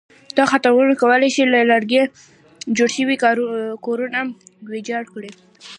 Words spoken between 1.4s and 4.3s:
له لرګي جوړ شوي کورونه